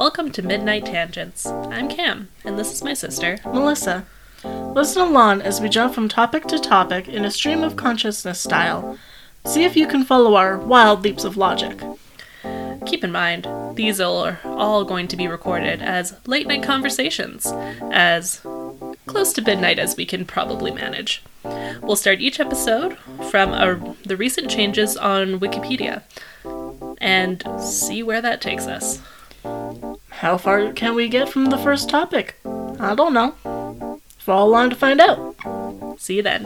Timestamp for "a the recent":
23.52-24.50